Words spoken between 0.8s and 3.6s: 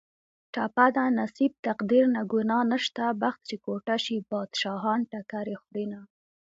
ده: نصیب تقدیر نه ګناه نشته بخت چې